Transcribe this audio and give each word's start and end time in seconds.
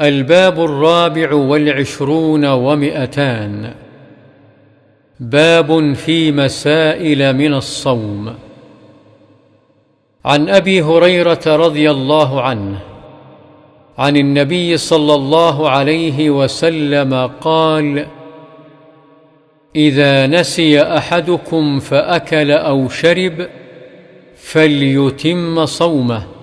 الباب 0.00 0.64
الرابع 0.64 1.34
والعشرون 1.34 2.44
ومئتان. 2.44 3.74
باب 5.20 5.92
في 5.92 6.32
مسائل 6.32 7.36
من 7.36 7.54
الصوم. 7.54 8.34
عن 10.24 10.48
أبي 10.48 10.82
هريرة 10.82 11.40
رضي 11.46 11.90
الله 11.90 12.42
عنه 12.42 12.78
عن 13.98 14.16
النبي 14.16 14.76
صلى 14.76 15.14
الله 15.14 15.70
عليه 15.70 16.30
وسلم 16.30 17.30
قال 17.40 18.06
إذا 19.76 20.26
نسي 20.26 20.82
أحدكم 20.82 21.78
فأكل 21.78 22.50
أو 22.50 22.88
شرب 22.88 23.46
فليتم 24.36 25.66
صومه. 25.66 26.33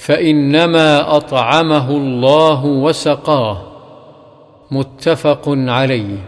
فإنما 0.00 1.16
أطعمه 1.16 1.90
الله 1.90 2.64
وسقاه. 2.64 3.62
متفق 4.70 5.42
عليه. 5.46 6.18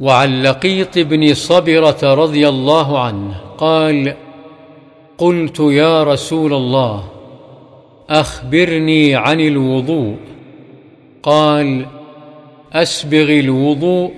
وعن 0.00 0.42
لقيط 0.42 0.98
بن 0.98 1.34
صبرة 1.34 2.14
رضي 2.14 2.48
الله 2.48 2.98
عنه 2.98 3.34
قال 3.58 4.14
قلت 5.18 5.60
يا 5.60 6.02
رسول 6.02 6.54
الله 6.54 7.04
أخبرني 8.10 9.14
عن 9.14 9.40
الوضوء. 9.40 10.16
قال 11.22 11.86
أسبغ 12.72 13.30
الوضوء 13.30 14.12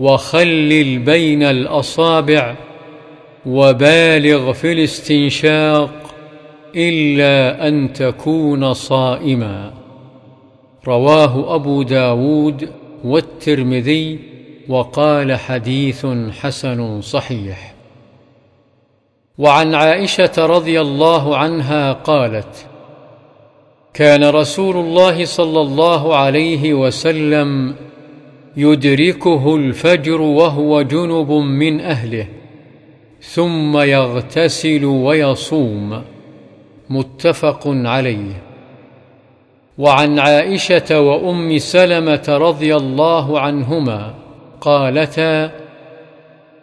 وخلل 0.00 0.98
بين 0.98 1.42
الأصابع 1.42 2.54
وبالغ 3.46 4.52
في 4.52 4.72
الاستنشاق. 4.72 6.01
إلا 6.76 7.68
أن 7.68 7.92
تكون 7.92 8.72
صائما. 8.74 9.72
رواه 10.86 11.54
أبو 11.54 11.82
داود 11.82 12.70
والترمذي 13.04 14.18
وقال 14.68 15.36
حديث 15.36 16.06
حسن 16.40 17.00
صحيح. 17.00 17.74
وعن 19.38 19.74
عائشة 19.74 20.32
رضي 20.38 20.80
الله 20.80 21.36
عنها 21.36 21.92
قالت 21.92 22.66
كان 23.94 24.24
رسول 24.24 24.76
الله 24.76 25.24
صلى 25.24 25.60
الله 25.60 26.16
عليه 26.16 26.74
وسلم 26.74 27.74
يدركه 28.56 29.56
الفجر 29.56 30.20
وهو 30.20 30.82
جنب 30.82 31.30
من 31.32 31.80
أهله 31.80 32.26
ثم 33.20 33.78
يغتسل 33.78 34.84
ويصوم. 34.84 36.02
متفق 36.92 37.62
عليه. 37.66 38.42
وعن 39.78 40.18
عائشة 40.18 41.00
وأم 41.00 41.58
سلمة 41.58 42.24
رضي 42.28 42.76
الله 42.76 43.40
عنهما 43.40 44.14
قالتا 44.60 45.50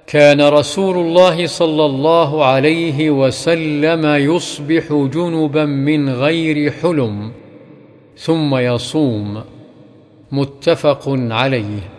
كان 0.07 0.41
رسول 0.41 0.97
الله 0.97 1.45
صلى 1.45 1.85
الله 1.85 2.45
عليه 2.45 3.09
وسلم 3.09 4.05
يصبح 4.05 5.09
جنبا 5.13 5.65
من 5.65 6.09
غير 6.09 6.71
حلم 6.71 7.31
ثم 8.17 8.55
يصوم. 8.55 9.41
متفق 10.31 11.03
عليه. 11.07 11.98